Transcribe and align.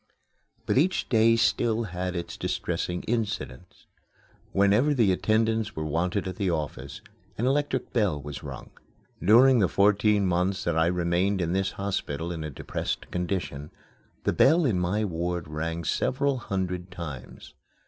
But 0.65 0.79
each 0.79 1.09
day 1.09 1.35
still 1.35 1.83
had 1.83 2.15
its 2.15 2.35
distressing 2.35 3.03
incidents. 3.03 3.85
Whenever 4.51 4.95
the 4.95 5.11
attendants 5.11 5.75
were 5.75 5.85
wanted 5.85 6.27
at 6.27 6.37
the 6.37 6.49
office, 6.49 7.01
an 7.37 7.45
electric 7.45 7.93
bell 7.93 8.19
was 8.19 8.41
rung. 8.41 8.71
During 9.21 9.59
the 9.59 9.67
fourteen 9.67 10.25
months 10.25 10.63
that 10.63 10.75
I 10.75 10.87
remained 10.87 11.39
in 11.39 11.53
this 11.53 11.73
hospital 11.73 12.31
in 12.31 12.43
a 12.43 12.49
depressed 12.49 13.11
condition, 13.11 13.69
the 14.23 14.33
bell 14.33 14.65
in 14.65 14.79
my 14.79 15.05
ward 15.05 15.47
rang 15.47 15.83
several 15.83 16.39
hundred 16.39 16.89
times. 16.89 17.53